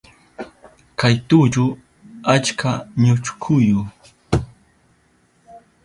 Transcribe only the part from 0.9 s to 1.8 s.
Kay tullu